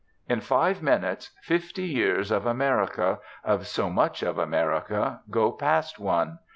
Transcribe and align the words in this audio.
In 0.27 0.39
five 0.41 0.81
minutes 0.81 1.29
fifty 1.43 1.83
years 1.83 2.31
of 2.31 2.47
America, 2.47 3.19
of 3.43 3.67
so 3.67 3.87
much 3.91 4.23
of 4.23 4.39
America, 4.39 5.21
go 5.29 5.51
past 5.51 5.99
one. 5.99 6.39